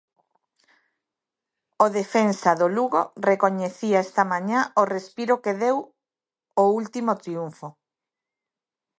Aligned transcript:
O 1.85 1.87
defensa 1.99 2.51
do 2.59 2.67
Lugo 2.75 3.01
recoñecía 3.29 4.03
esta 4.07 4.23
mañá 4.33 4.59
o 4.81 4.83
respiro 4.95 5.41
que 5.43 5.53
deu 5.63 5.77
o 6.63 6.65
último 6.79 7.11
triunfo. 7.23 7.67